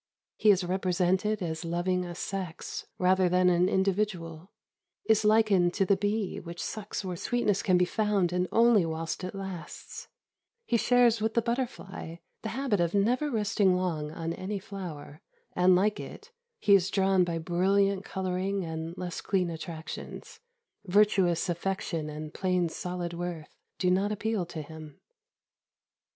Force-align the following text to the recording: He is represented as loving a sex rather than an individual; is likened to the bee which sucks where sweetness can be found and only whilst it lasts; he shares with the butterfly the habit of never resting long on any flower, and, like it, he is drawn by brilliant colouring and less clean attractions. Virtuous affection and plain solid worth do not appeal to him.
He 0.35 0.49
is 0.49 0.63
represented 0.63 1.43
as 1.43 1.63
loving 1.63 2.05
a 2.05 2.15
sex 2.15 2.87
rather 2.97 3.29
than 3.29 3.49
an 3.51 3.69
individual; 3.69 4.49
is 5.05 5.23
likened 5.23 5.75
to 5.75 5.85
the 5.85 5.95
bee 5.95 6.39
which 6.39 6.59
sucks 6.59 7.05
where 7.05 7.15
sweetness 7.15 7.61
can 7.61 7.77
be 7.77 7.85
found 7.85 8.33
and 8.33 8.47
only 8.51 8.83
whilst 8.83 9.23
it 9.23 9.35
lasts; 9.35 10.07
he 10.65 10.75
shares 10.75 11.21
with 11.21 11.35
the 11.35 11.41
butterfly 11.43 12.15
the 12.41 12.49
habit 12.49 12.79
of 12.79 12.95
never 12.95 13.29
resting 13.29 13.75
long 13.75 14.09
on 14.09 14.33
any 14.33 14.57
flower, 14.57 15.21
and, 15.55 15.75
like 15.75 15.99
it, 15.99 16.31
he 16.57 16.73
is 16.73 16.89
drawn 16.89 17.23
by 17.23 17.37
brilliant 17.37 18.03
colouring 18.03 18.65
and 18.65 18.97
less 18.97 19.21
clean 19.21 19.51
attractions. 19.51 20.39
Virtuous 20.83 21.47
affection 21.47 22.09
and 22.09 22.33
plain 22.33 22.69
solid 22.69 23.13
worth 23.13 23.55
do 23.77 23.91
not 23.91 24.11
appeal 24.11 24.47
to 24.47 24.63
him. 24.63 24.99